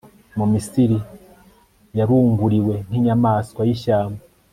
mu 0.37 0.45
misiri 0.53 0.97
yarunguriwe 1.97 2.75
nk'inyamaswa 2.87 3.61
y'ishyamba 3.67 4.21